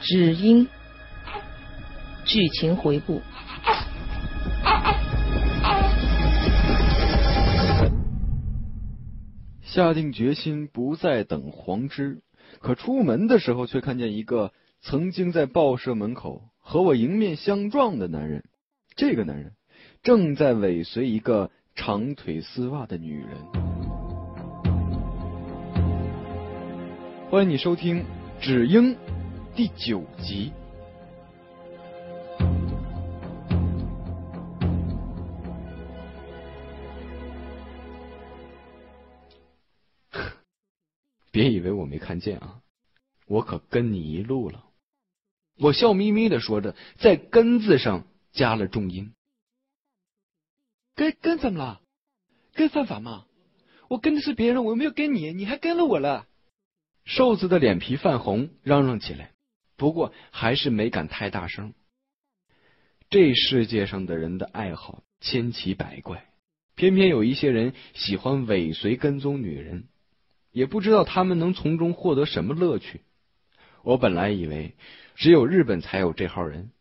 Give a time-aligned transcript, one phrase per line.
[0.00, 0.66] 只因
[2.24, 3.20] 剧情回顾。
[9.62, 12.22] 下定决心不再等黄枝，
[12.60, 18.44] 可出门的时候却看见一个曾经在报社门口和我迎面相撞的男人。
[18.96, 19.52] 这个男人
[20.02, 23.30] 正在尾随一个长腿丝袜的女人。
[27.30, 28.00] 欢迎你收听
[28.40, 28.96] 《只因》
[29.58, 30.52] 第九集。
[41.32, 42.60] 别以为我没看见啊，
[43.26, 44.64] 我可跟你一路了。
[45.58, 49.12] 我笑眯眯的说着，在“跟”字上加了重音。
[50.94, 51.80] 跟跟怎么了？
[52.54, 53.26] 跟犯法吗？
[53.88, 56.28] 我跟的是别人，我又没有跟你，你还跟了我了。
[57.04, 59.32] 瘦子的脸皮泛红，嚷嚷起来，
[59.78, 61.72] 不过还是没敢太大声。
[63.08, 66.26] 这世界上的人的爱好千奇百怪，
[66.74, 69.88] 偏偏有一些人喜欢尾随跟踪女人。
[70.50, 73.02] 也不知道他们能从中获得什么乐趣。
[73.84, 74.74] 我本来以为
[75.14, 76.72] 只有日本才有这号人，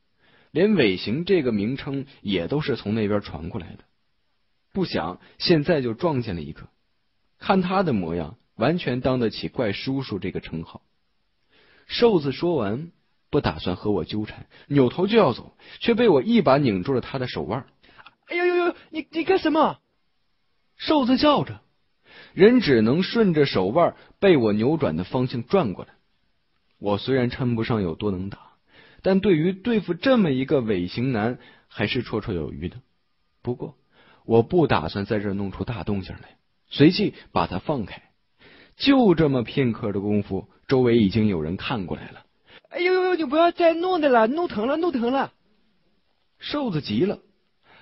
[0.51, 3.83] 连尾行这个名称也都是从那边传过来的。
[4.73, 6.69] 不想现在就撞见了一个，
[7.37, 10.81] 看他的模样，完全当得起怪叔叔这个称号。
[11.87, 12.91] 瘦子说完，
[13.29, 17.65] 不打算和我纠缠，扭头就要走，却被我一把拧住了他的手腕。
[18.27, 19.79] 哎呦呦呦，你你干什么？
[20.75, 21.61] 瘦子叫着。
[22.33, 25.93] 人只能顺着手腕被我扭转的方向转过来。
[26.77, 28.37] 我虽然称不上有多能打，
[29.01, 32.77] 但对于对付这么一个尾行男，还是绰绰有余的。
[33.41, 33.77] 不过，
[34.25, 36.37] 我不打算在这弄出大动静来，
[36.69, 38.06] 随即把他放开。
[38.77, 42.25] 就这么片刻的功夫，周围已经有人看过来了。
[42.69, 45.33] 哎呦呦，你不要再弄的了，弄疼了，弄疼了！
[46.39, 47.19] 瘦子急了，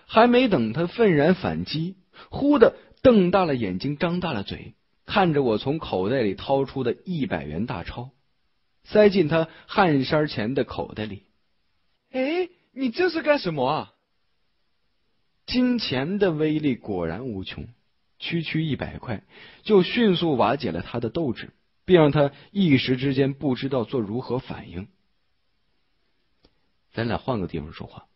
[0.07, 1.95] 还没等他愤然反击，
[2.29, 2.75] 忽的。
[3.01, 4.73] 瞪大了眼睛，张大了嘴，
[5.05, 8.09] 看着我从口袋里掏出的一百元大钞，
[8.83, 11.21] 塞进他汗衫前的口袋里。
[12.09, 13.93] 哎，你这是干什么啊？
[15.45, 17.67] 金钱的威力果然无穷，
[18.19, 19.23] 区区一百块
[19.63, 21.53] 就迅速瓦解了他的斗志，
[21.85, 24.87] 并让他一时之间不知道做如何反应。
[26.93, 28.07] 咱俩换个地方说话。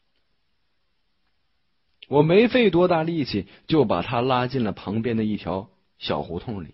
[2.07, 6.73] 我没费多大力气，就把他拉进了旁边的一条小胡同里，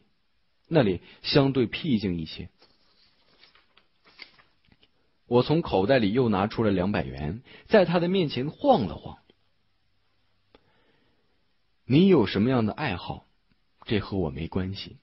[0.69, 2.47] 那里相对僻静一些。
[5.28, 9.18] 我从口袋里又拿出了两百元，在他的面前晃了晃。
[11.85, 13.25] 你有什么样的爱好？
[13.85, 14.97] 这和我没关系。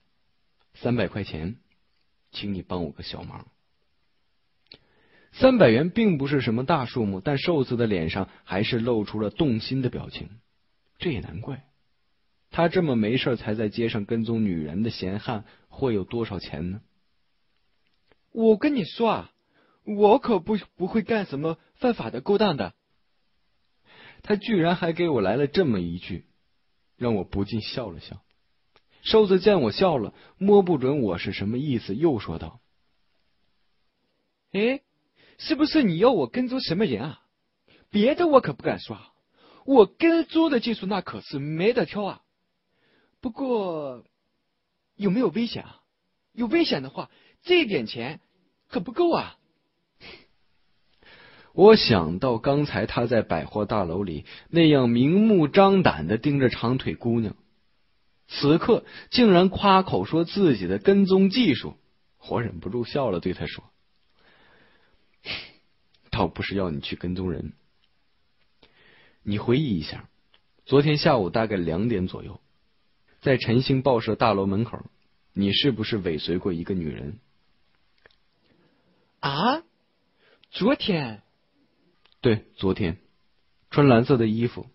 [0.75, 1.56] 三百块钱，
[2.32, 3.47] 请你帮我个小忙。
[5.32, 10.28] 三百元并不是什么大数目，但瘦子的脸上还是露出了动心的表情。
[10.98, 11.65] 这也难怪，
[12.50, 16.81] 他这么没事才在街上跟踪女人的闲汉会有多少钱呢？
[18.32, 19.32] 我跟你说啊，
[19.84, 22.75] 我可不不会干什么犯法的勾当的。
[24.22, 26.26] 他居然还给我来了这么一句，
[26.97, 28.23] 让我不禁笑了笑。
[29.03, 32.61] 瘦子见我笑了，摸不准我是什么意思，又说道
[34.53, 34.81] ：“哎。”
[35.39, 37.23] 是不是你要我跟踪什么人啊？
[37.91, 38.97] 别的我可不敢说，
[39.65, 42.23] 我跟踪的技术那可是没得挑啊。
[43.21, 44.05] 不过
[44.95, 45.81] 有没有危险啊？
[46.33, 47.11] 有危险的话，
[47.43, 48.21] 这点钱
[48.69, 49.37] 可不够啊。
[51.55, 57.37] 我想到刚才他在百货大楼里那样明目张胆的盯着长腿姑娘，
[58.27, 61.77] 此刻竟然夸口说自己的跟踪技术，
[62.29, 63.65] 我忍不住笑了，对他说。
[66.11, 67.53] 倒不是要你去跟踪人，
[69.23, 70.09] 你回忆一下，
[70.67, 72.41] 昨天下午大概两点左右，
[73.21, 74.85] 在晨星报社大楼门口，
[75.33, 77.19] 你是不是尾随过一个女人？
[79.21, 79.62] 啊？
[80.50, 81.22] 昨天？
[82.23, 82.99] 对，昨天，
[83.71, 84.71] 穿蓝色的衣服，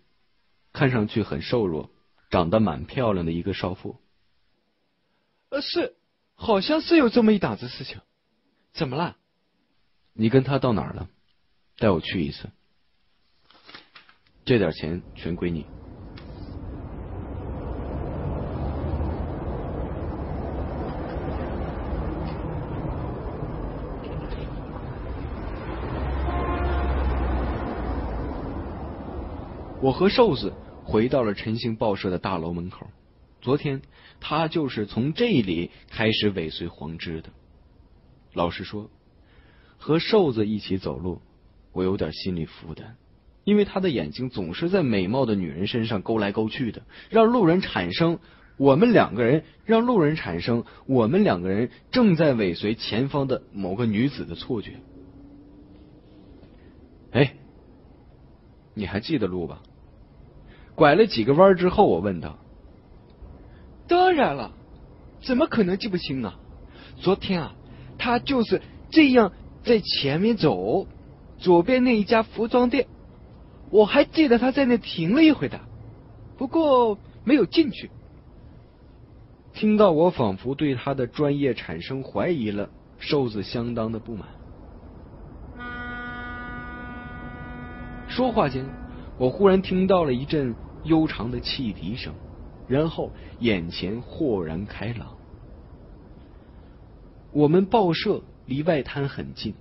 [0.74, 1.90] 看上去很瘦弱，
[2.30, 4.02] 长得蛮漂亮的一个少妇。
[5.50, 5.96] 呃，是，
[6.36, 8.02] 好像是有这么一档子事情。
[8.74, 9.16] 怎么了？
[10.12, 11.10] 你跟他到哪儿了？
[11.78, 12.50] 带我去一次，
[14.44, 15.66] 这点钱全归你。
[29.88, 30.52] 我和瘦子
[30.84, 32.88] 回到了晨星报社的大楼门口。
[33.40, 33.82] 昨天
[34.20, 37.30] 他就是从这里开始尾随黄芝的。
[38.34, 38.90] 老实说。
[39.78, 41.22] 和瘦子一起走路，
[41.72, 42.96] 我有点心理负担，
[43.46, 48.20] 因为他的眼睛总是在美貌的女人身上勾来勾去的，让路人产生
[48.58, 54.82] 我们两个人让路人产生我们两个人正在尾随前方的某个女子的错觉。
[57.12, 57.36] 哎，
[58.74, 59.62] 你还记得路吧？
[60.78, 62.38] 拐了几个弯之后，我问道
[63.90, 64.52] ：“当然了，
[65.24, 66.36] 怎么可能记不清啊？
[66.98, 67.56] 昨天啊，
[67.98, 69.32] 他就是这样
[69.64, 70.86] 在前面走，
[71.40, 72.86] 左边那一家服装店，
[73.72, 75.60] 我还记得他在那停了一会的，
[76.38, 77.90] 不过没有进去。”
[79.56, 82.70] 听到我仿佛对他的专业产生怀疑了，
[83.00, 84.28] 瘦子相当的不满。
[88.08, 88.64] 说话间，
[89.18, 90.54] 我忽然听到了一阵
[90.88, 92.14] 悠长的汽笛声，
[92.68, 95.16] 然后眼前豁然开朗。
[97.32, 99.54] 我们报社离外滩很近，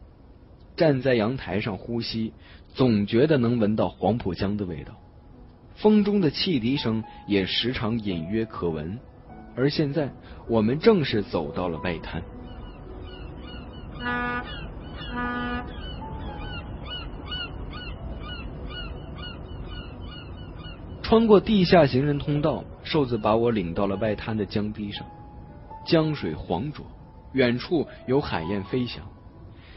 [0.76, 2.32] 站在阳台上呼吸，
[2.72, 4.94] 总觉得能闻到黄浦江的味道。
[5.74, 8.98] 风中的汽笛声也时常隐约可闻。
[9.54, 10.10] 而现在，
[10.48, 12.22] 我们正是走到了外滩。
[21.06, 25.06] 穿过地下行人通道，瘦子把我领到了外滩的江堤上。
[25.86, 26.84] 江水黄浊，
[27.32, 29.04] 远处有海燕飞翔，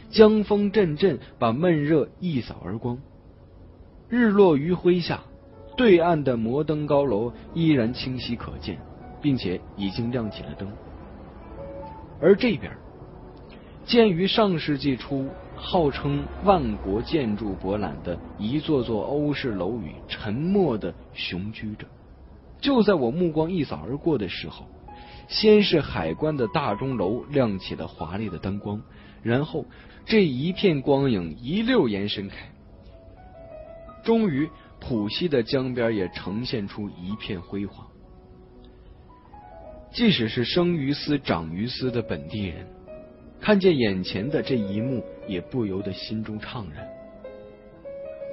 [0.10, 2.98] 江风阵阵，把闷热一扫而光。
[4.08, 5.20] 日落余晖下，
[5.78, 8.80] 对岸的摩登高楼依然清晰可见，
[9.22, 10.68] 并且已经亮起了灯。
[12.20, 12.75] 而这边，
[13.86, 15.28] 建于上世纪初。
[15.62, 21.86] 号称万国建筑博览的一座座欧式楼宇，沉默的雄居着。
[22.62, 24.66] 就在我目光一扫而过的时候，
[25.28, 28.82] 先是海关的大钟楼亮起了华丽的灯光，
[29.22, 29.66] 然后
[30.06, 32.36] 这一片光影一溜延伸开，
[34.04, 37.86] 终于浦西的江边也呈现出一片辉煌。
[39.92, 42.66] 即使是生于斯长于斯的本地人。
[43.41, 46.88] 看见眼前的这一幕，也不由得心中怅然。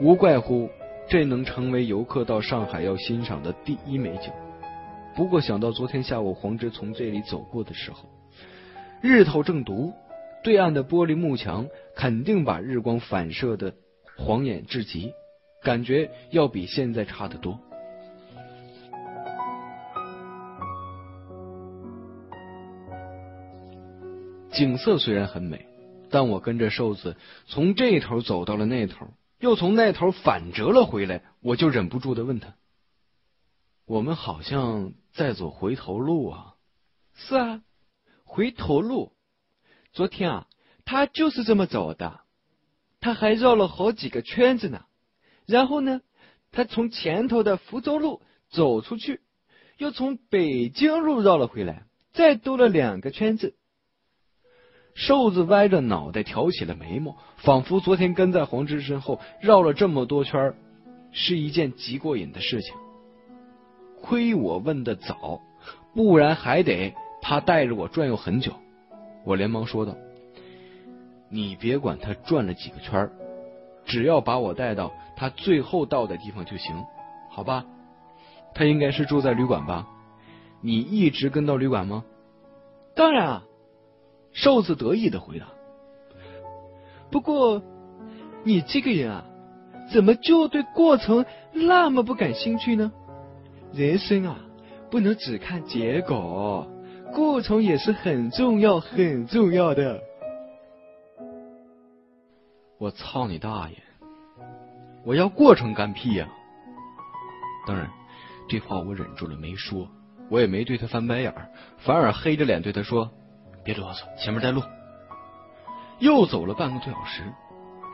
[0.00, 0.68] 无怪乎
[1.08, 4.32] 这能成为游客到上海要欣赏的第一美景。
[5.14, 8.08] 不过想到昨天下午黄之从这里走过的时候，
[9.00, 9.94] 日头正毒，
[10.42, 13.72] 对岸的玻璃幕墙肯定把日光反射的
[14.18, 15.12] 晃眼至极，
[15.62, 17.58] 感觉要比现在差得多。
[24.56, 25.66] 景色虽然很美，
[26.08, 29.08] 但我跟着瘦子从这头走到了那头，
[29.38, 32.54] 又从那头反折了回来，我就忍不住的问他
[33.84, 36.54] ：“我们好像在走回头路啊
[37.12, 37.62] ？”“是啊，
[38.24, 39.12] 回头路。
[39.92, 40.46] 昨天啊，
[40.86, 42.20] 他就是这么走的，
[42.98, 44.86] 他还绕了好几个圈子呢。
[45.44, 46.00] 然后呢，
[46.50, 49.20] 他从前头的福州路走出去，
[49.76, 53.54] 又从北京路绕了回来，再兜了两个圈子。”
[54.96, 60.54] 瘦子歪着脑袋，挑起了眉毛，仿佛昨天跟在黄之身后绕了这么多圈，
[61.12, 62.74] 是一件极过瘾的事情。
[64.00, 65.42] 亏我问的早，
[65.94, 68.54] 不然还得他带着我转悠很久。
[69.22, 69.94] 我连忙说道
[71.28, 73.10] ：“你别管他转了几个圈，
[73.84, 76.74] 只要把我带到他最后到的地方就行，
[77.28, 77.66] 好吧？
[78.54, 79.86] 他应该是住在旅馆吧？
[80.62, 82.02] 你一直跟到旅馆吗？
[82.94, 83.42] 当然啊。”
[84.36, 85.46] 瘦子得意的回答
[87.10, 87.62] ：“不过，
[88.44, 89.24] 你这个人啊，
[89.90, 92.92] 怎么就对过程那么不感兴趣呢？
[93.72, 94.36] 人生啊，
[94.90, 96.70] 不能只看结果，
[97.14, 100.02] 过程也是很重要、很重要的。”
[102.78, 103.76] 我操你大爷！
[105.02, 106.28] 我要过程干屁呀！
[107.66, 107.88] 当然，
[108.50, 109.88] 这话我忍住了没说，
[110.28, 111.32] 我也没对他翻白眼，
[111.78, 113.10] 反而黑着脸对他说。
[113.66, 114.62] 别啰嗦，前面带路。
[115.98, 117.24] 又走了半个多小时，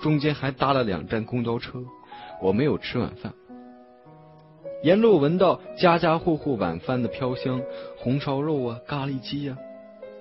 [0.03, 1.83] 中间还搭了两站公交车。
[2.43, 3.33] 我没有吃晚饭，
[4.83, 7.63] 沿路闻到家家户户晚饭的飘香，
[7.97, 9.57] 红烧肉啊、咖喱鸡呀、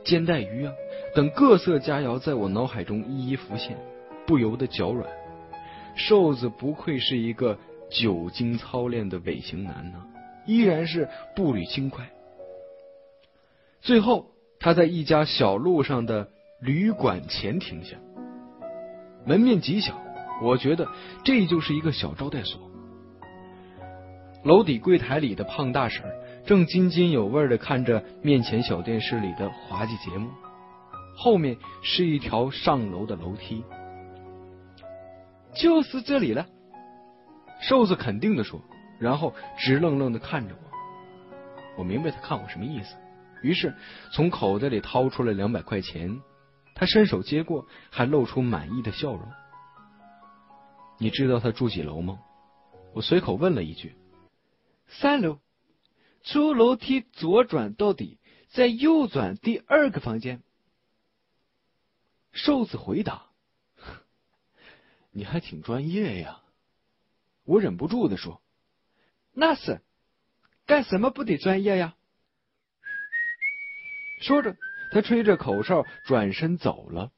[0.06, 0.72] 煎带鱼啊
[1.14, 3.76] 等各色佳肴在我脑海中一一浮现，
[4.26, 5.10] 不由得脚软。
[5.96, 7.58] 瘦子不愧是一个
[7.90, 10.02] 久经操练的尾行男呢，
[10.46, 12.10] 依然是步履轻快。
[13.82, 14.31] 最后。
[14.62, 17.98] 他在一家小路上的旅馆前停下，
[19.26, 20.00] 门面极小，
[20.44, 20.88] 我觉得
[21.24, 22.62] 这就是一个小招待所。
[24.44, 26.04] 楼底柜台里的胖大婶
[26.46, 30.30] 正津津有味的看着面前小电视里的滑稽节目，
[31.18, 33.64] 后面是一条上楼的楼梯，
[35.56, 36.46] 就是这里了。
[37.62, 38.62] 瘦子肯定的说，
[39.00, 41.80] 然后直愣愣的看着我。
[41.80, 42.96] 我明白他看我什么意思，
[43.42, 43.76] 于是
[44.12, 46.22] 从口袋里掏出了两百块钱。
[46.74, 49.32] 他伸手接过，还露出满意的笑容。
[50.98, 52.20] 你知道他住几楼吗？
[52.94, 53.96] 我随口问了一句。
[54.88, 55.40] 三楼，
[56.24, 58.20] 出楼梯左转到底，
[58.50, 60.42] 再右转第二个房间。
[62.32, 63.28] 瘦子回答
[65.12, 66.42] ：“你还挺专业呀。”
[67.46, 68.42] 我忍不住的说
[69.34, 69.82] ：“那是，
[70.66, 71.96] 干什么不得专业呀？”
[74.22, 74.56] 说着，
[74.92, 77.12] 他吹着口哨转身走了。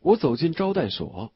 [0.00, 1.32] 我走进招待所，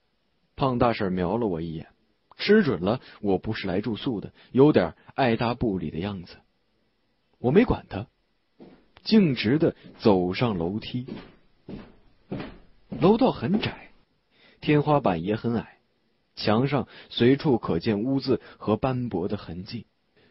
[0.56, 1.88] 胖大婶瞄了我一眼，
[2.36, 6.36] 吃准了我不是来住宿的，有点爱答不理的样子。
[7.38, 8.06] 我没管他，
[9.02, 11.06] 径直的走上楼梯。
[12.88, 13.90] 楼道很窄，
[14.60, 15.78] 天花板也很矮，
[16.36, 19.86] 墙上随处可见污渍和斑驳的痕迹，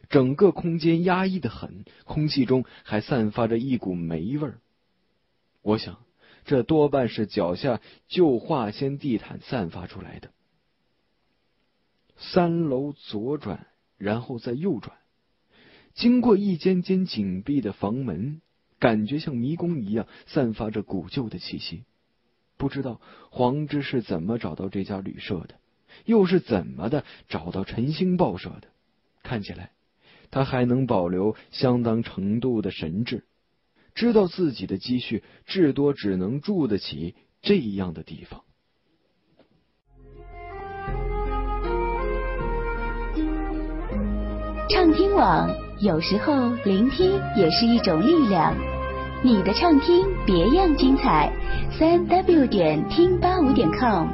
[0.10, 4.60] 整个空间压抑的很，空气中还散发着一股霉味儿。
[5.62, 6.00] 我想，
[6.46, 10.32] 这多半是脚下旧化纤地毯散发出来的。
[12.18, 14.98] 三楼左转，然后再右转，
[15.94, 18.42] 经过一间间紧闭的房门，
[18.80, 21.84] 感觉像迷宫一样，散发着古旧的气息。
[22.58, 23.00] 不知道
[23.30, 25.56] 黄芝是怎么找到这家旅社的，
[26.04, 28.68] 又是怎么的找到晨星报社的？
[29.24, 29.72] 看起来
[30.32, 33.24] 他还能保留相当程度的神智，
[33.96, 38.44] 知道自己的积蓄至多只能住得起这样的地方。
[44.70, 45.50] 畅听网
[45.82, 48.56] 有时候聆听也是一种力量。
[49.22, 51.30] 你的畅听别样精彩，
[51.78, 54.08] 三 w 点听八五点 com。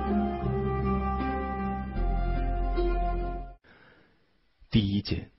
[4.71, 5.29] 第一间，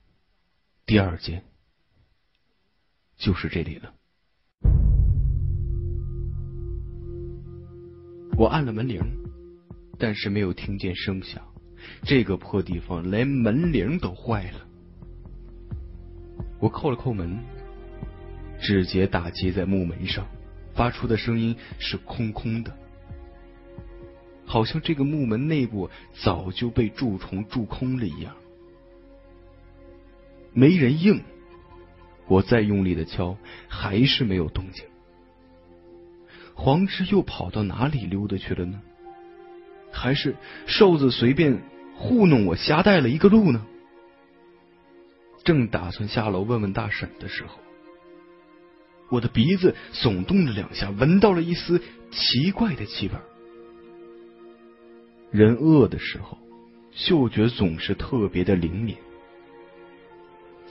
[0.87, 1.43] 第二间，
[3.17, 3.93] 就是这里了。
[8.37, 9.01] 我按了门铃，
[9.99, 11.43] 但是没有听见声响。
[12.03, 14.65] 这个破地方连门铃都坏了。
[16.57, 17.37] 我扣了扣门。
[18.61, 20.25] 指节打击在木门上，
[20.73, 22.73] 发出的声音是空空的，
[24.45, 25.89] 好像这个木门内部
[26.23, 28.33] 早就被蛀虫蛀空了一样。
[30.57, 31.21] 没人应，
[32.25, 33.37] 我再用力的敲，
[33.67, 34.83] 还是没有动静。
[36.55, 38.81] 黄芝又跑到哪里溜达去了呢？
[39.91, 40.35] 还是
[40.65, 41.61] 瘦子随便
[41.93, 43.67] 糊弄我，瞎带了一个路呢？
[45.43, 47.59] 正打算下楼问问大婶的时候。
[49.09, 53.13] 我的鼻子耸动了两下，闻到了一丝奇怪的气味。
[55.29, 56.39] 人饿的时候，
[56.91, 58.97] 嗅觉总是特别的灵敏。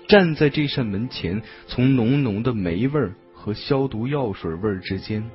[0.08, 5.28] 站在这扇门前，从浓浓的霉味和消毒药水味之间，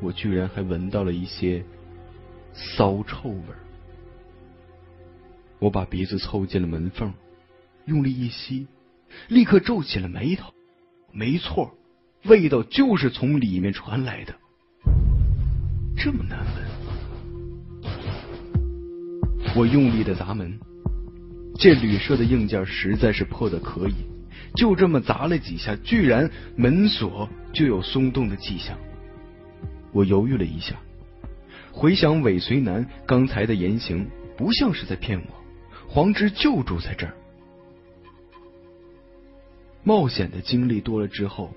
[0.00, 1.64] 我居然还闻到了一些
[2.52, 3.44] 骚臭味。
[5.58, 7.12] 我把鼻子凑近了门缝，
[7.86, 8.68] 用力一吸，
[9.28, 10.52] 立刻皱起了眉头。
[11.12, 11.74] 没错。
[12.24, 14.34] 味道就是从里面传来的，
[15.96, 16.64] 这么难闻。
[19.56, 20.58] 我用力的砸门，
[21.58, 23.94] 这旅社的硬件实在是破的可以，
[24.54, 28.78] 就这么砸了几下，居然门锁就有松动的迹象。
[29.92, 30.76] 我犹豫了一下，
[31.72, 35.34] 回想尾随男刚才的言行，不像是在骗我。
[35.88, 37.14] 黄之就住在这儿，
[39.82, 41.52] 冒险的经历多了之后。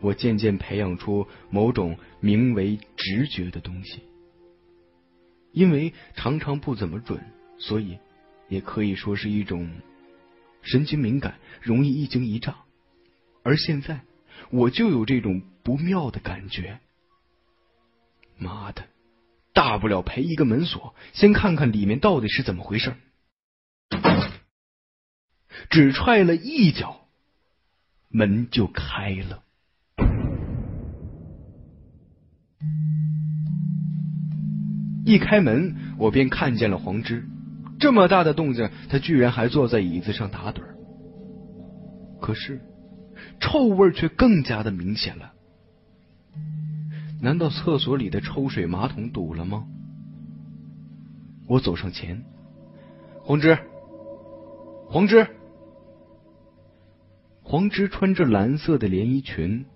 [0.00, 4.00] 我渐渐培养出某种名为直觉的东西，
[5.50, 7.20] 因为常常不怎么准，
[7.58, 7.98] 所以
[8.48, 9.70] 也可以说是一种
[10.62, 12.56] 神经敏感，容易一惊一乍。
[13.42, 14.00] 而现在，
[14.50, 16.80] 我就有这种不妙的感觉。
[18.36, 18.86] 妈的，
[19.52, 22.94] 大不了赔一个门锁，先看看里面到底是怎么回事。
[25.70, 27.08] 只踹了一脚，
[28.08, 29.42] 门就开了。
[35.04, 37.26] 一开门，我便看见了黄芝。
[37.78, 40.62] 这么大的动静，他居然还坐在椅子上打盹。
[42.20, 42.60] 可是，
[43.40, 45.32] 臭味却更加的明显了。
[47.20, 49.66] 难道厕所里的抽水马桶堵了吗？
[51.46, 52.24] 我走上前，
[53.22, 53.58] 黄芝，
[54.88, 55.26] 黄芝，
[57.42, 59.66] 黄芝穿着蓝色的连衣裙，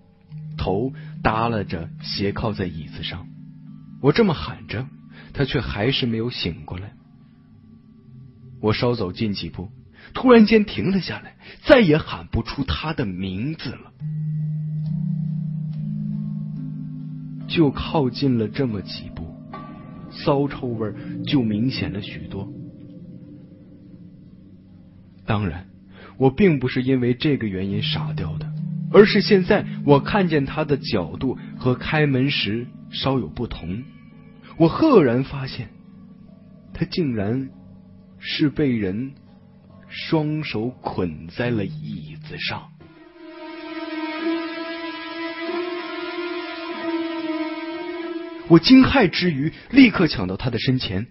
[0.57, 0.93] 头
[1.23, 3.27] 耷拉着斜靠在椅子上。
[4.01, 4.85] 我这么喊着。
[5.33, 6.93] 他却还是没有醒过来。
[8.63, 9.67] 我稍走近几步，
[10.13, 13.91] 突然间停了下来，再也喊不出他的名字了。
[17.45, 19.35] 就靠近了这么几步，
[20.09, 20.93] 骚臭味
[21.25, 22.47] 就明显了许多。
[25.25, 25.67] 当然，
[26.17, 28.49] 我并不是因为这个原因傻掉的，
[28.93, 33.83] 而是现在我看见他的角度和开门时稍有不同。
[34.55, 35.67] 我赫然发现，
[36.73, 37.49] 他竟然
[38.25, 39.13] 是被人
[39.89, 42.71] 双手捆在了椅子上。
[48.47, 51.07] 我惊骇之余，立刻抢到他的身前。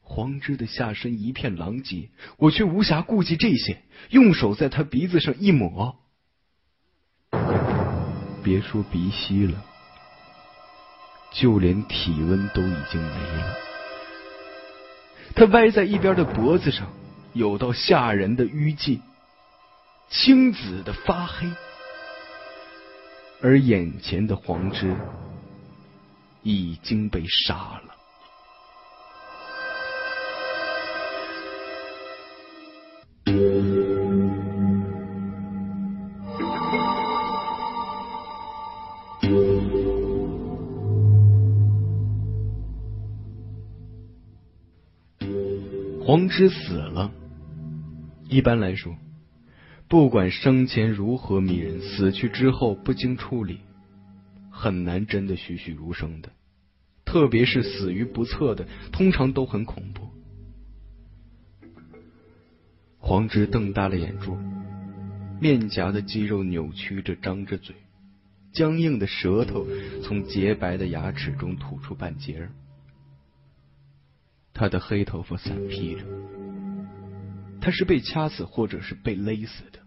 [0.00, 5.98] 黄之的下身一片狼藉，我却无暇顾及这些，用手在他鼻子上一抹。
[8.42, 9.62] 别说鼻息了，
[11.30, 13.67] 就连体温都已经没了。
[15.38, 16.88] 他歪在一边的脖子上
[17.32, 19.00] 有道吓人的淤迹，
[20.10, 21.46] 青紫的发黑，
[23.40, 24.96] 而眼前的黄之。
[26.42, 27.87] 已经被杀了。
[46.08, 47.12] 黄之死了。
[48.30, 48.96] 一般来说，
[49.88, 53.58] 不管生前如何迷人，死去之后不经处理，
[54.50, 56.30] 很难真的栩栩如生的。
[57.04, 60.08] 特别是死于不测的，通常都很恐怖。
[62.96, 64.34] 黄之瞪大了眼珠，
[65.42, 67.76] 面颊的肌肉扭曲着，张着嘴，
[68.54, 69.66] 僵硬的舌头
[70.02, 72.50] 从洁白的牙齿中吐出半截儿。
[74.58, 76.04] 他的黑头发散披着，
[77.60, 79.78] 他是被掐死或者是被勒死的。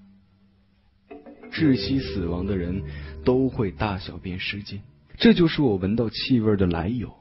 [1.52, 2.82] 窒息死亡的人
[3.26, 4.82] 都会大小便失禁。
[5.18, 7.14] 这就是我闻到气味的来由。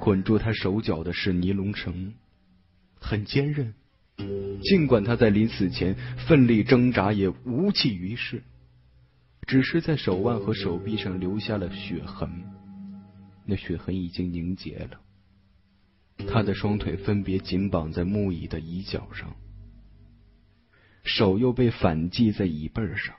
[0.00, 2.12] 捆住他手脚的是尼龙绳，
[2.96, 3.72] 很坚韧。
[4.62, 5.94] 尽管他在临死前
[6.26, 8.42] 奋力挣扎，也无济于事，
[9.46, 12.28] 只是在手腕和手臂上留下了血痕。
[13.46, 15.00] 那血痕已经凝结了。
[16.28, 19.36] 他的双腿分别紧绑在木椅的椅脚上，
[21.04, 23.14] 手又被反系在椅背上。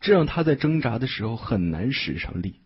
[0.00, 2.56] 这让他在挣扎的时候很难使上力。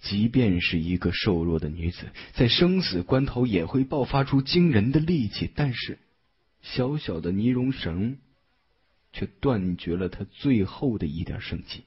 [0.00, 5.98] 即便是一个瘦弱的女子，在生死关头也会爆发出惊人的力气，但是
[6.60, 8.18] 小小的尼龙绳
[9.12, 11.84] 却断绝了她最后的一点生机。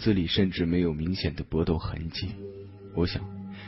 [0.00, 2.30] 子里甚至没有明显的搏斗痕迹，
[2.96, 3.22] 我想。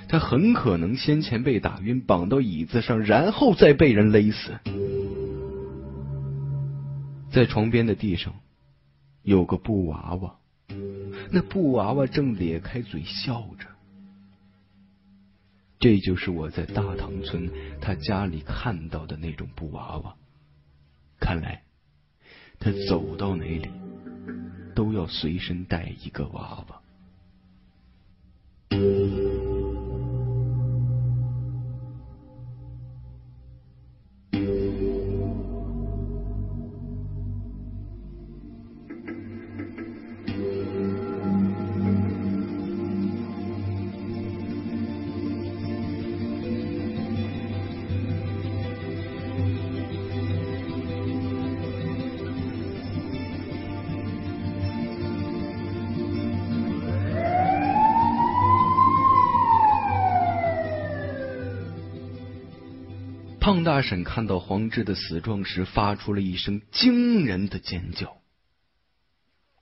[0.09, 4.59] 他很可能先前被打晕，绑到椅子上，然后再被人勒死。
[7.31, 8.35] 在床边的地上
[9.23, 10.37] 有个布娃娃，
[11.31, 13.67] 那布娃娃正咧开嘴笑着。
[15.79, 20.15] 这就是我在大塘村他家里看到的那种布娃娃。
[21.19, 21.63] 看来
[22.59, 23.71] 他走到哪里
[24.75, 26.82] 都要随身带一个娃娃。
[63.43, 68.19] 胖大婶看到黄志的死状时，发出了一声惊人的尖叫。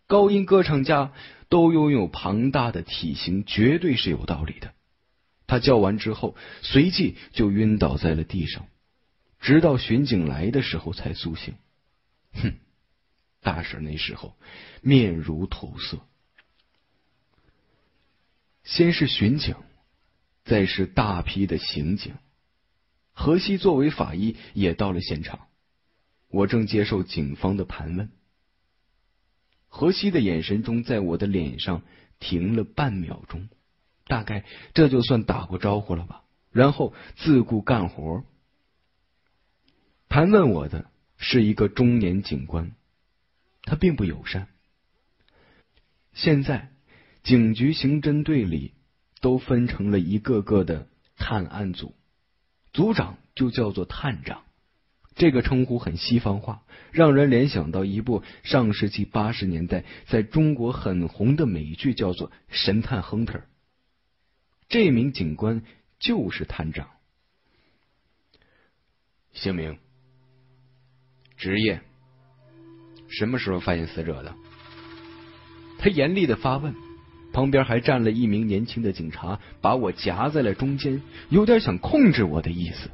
[0.07, 1.15] 高音歌唱家
[1.49, 4.75] 都拥有庞大的体型，绝对是有道理的。
[5.47, 8.69] 他叫完之后，随即就晕倒在了地上，
[9.41, 11.55] 直到巡警来的时候才苏醒。
[12.35, 12.53] 哼，
[13.41, 14.37] 大婶那时候
[14.83, 16.01] 面如土色。
[18.63, 19.55] 先是巡警，
[20.45, 22.13] 再是大批的刑警。
[23.13, 25.49] 何西作为法医也到了现场，
[26.29, 28.11] 我正接受警方的盘问。
[29.69, 31.83] 何西的眼神中，在我的脸上
[32.19, 33.49] 停了半秒钟，
[34.07, 34.45] 大概
[34.75, 36.25] 这就算打过招呼了吧。
[36.51, 38.25] 然后自顾干活。
[40.09, 42.73] 盘问我的是一个中年警官，
[43.63, 44.49] 他并不友善。
[46.13, 46.73] 现在
[47.23, 48.75] 警局刑侦队里
[49.21, 51.95] 都分成了一个个的探案组，
[52.73, 54.43] 组长就叫做探长。
[55.17, 63.39] 这个称呼很西方化，让人联想到一部上世纪八十年代在中国很红的美剧，叫做《神探亨特》。
[64.69, 65.63] 这名警官
[65.99, 66.89] 就是探长。
[69.33, 69.79] 姓名、
[71.37, 71.83] 职业、
[73.09, 74.35] 什么时候发现死者的？
[75.79, 76.75] 他严厉的发问，
[77.33, 82.91] 旁边还站了一名年轻的警察，把我夹在了中间，有点想控制我的意思。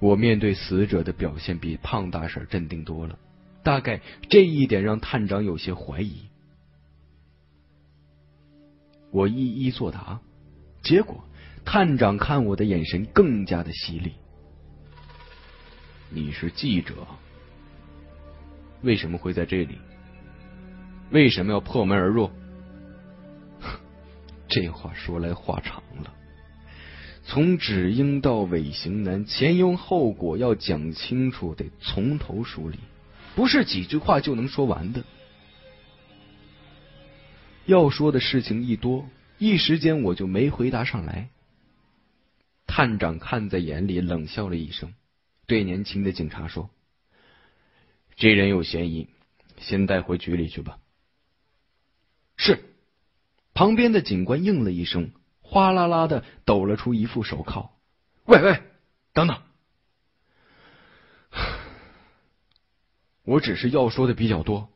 [0.00, 3.18] 我面对死者的表现比胖大婶镇定多了，
[3.62, 6.22] 大概这一点让探长有些怀疑。
[9.10, 10.20] 我一一作答，
[10.82, 11.22] 结果
[11.64, 14.12] 探长看我的眼神更加的犀利。
[16.08, 17.06] 你是记者，
[18.82, 19.78] 为什么会在这里？
[21.10, 22.30] 为什么要破门而入？
[24.48, 26.14] 这话说来话长了。
[27.24, 32.78] 从指英到尾行男，前因后果要讲清楚，得从头梳理，
[33.36, 35.04] 不是几句话就能说完的。
[37.66, 39.06] 要说的事情一多，
[39.38, 41.28] 一时间我就没回答上来。
[42.66, 44.94] 探长看在眼里，冷笑了一声，
[45.46, 46.70] 对年轻的警察说
[48.16, 49.08] ：“这人有嫌疑，
[49.58, 50.78] 先带回局里去吧。”
[52.40, 52.64] 是。
[53.52, 55.12] 旁边的警官应了一声。
[55.42, 57.72] 哗啦啦的抖了出一副手铐。
[58.24, 58.62] 喂喂，
[59.12, 59.36] 等等，
[63.24, 64.68] 我只是要说的比较多，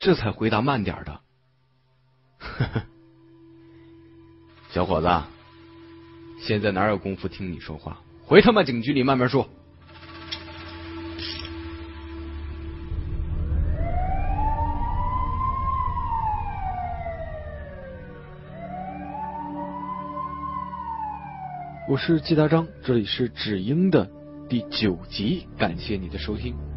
[0.00, 1.20] 这才回答慢点的。
[2.38, 2.82] 呵 呵
[4.70, 5.08] 小伙子，
[6.40, 8.02] 现在哪有功夫听你说话？
[8.24, 9.48] 回他妈警局里慢慢说。
[21.90, 24.08] 我是季大章，这里是《止英》的
[24.48, 26.69] 第九集，感谢你的收听。